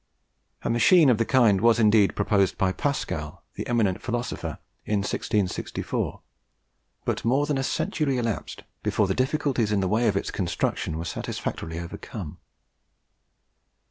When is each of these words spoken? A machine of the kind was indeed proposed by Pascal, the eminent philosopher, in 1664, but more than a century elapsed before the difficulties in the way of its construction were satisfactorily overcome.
A 0.63 0.69
machine 0.71 1.11
of 1.11 1.19
the 1.19 1.25
kind 1.25 1.61
was 1.61 1.77
indeed 1.77 2.15
proposed 2.15 2.57
by 2.57 2.71
Pascal, 2.71 3.43
the 3.53 3.67
eminent 3.67 4.01
philosopher, 4.01 4.57
in 4.83 5.01
1664, 5.01 6.21
but 7.05 7.23
more 7.23 7.45
than 7.45 7.59
a 7.59 7.63
century 7.63 8.17
elapsed 8.17 8.63
before 8.81 9.05
the 9.05 9.13
difficulties 9.13 9.71
in 9.71 9.79
the 9.79 9.87
way 9.87 10.07
of 10.07 10.17
its 10.17 10.31
construction 10.31 10.97
were 10.97 11.05
satisfactorily 11.05 11.77
overcome. 11.77 12.39